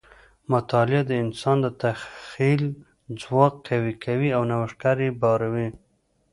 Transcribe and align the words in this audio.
مطالعه 0.51 1.01
د 1.07 1.11
انسان 1.23 1.57
د 1.61 1.67
تخیل 1.81 2.63
ځواک 3.21 3.53
قوي 3.67 3.93
کوي 4.05 4.29
او 4.37 4.41
نوښتګر 4.49 4.97
یې 5.05 5.11
باروي. 5.21 5.67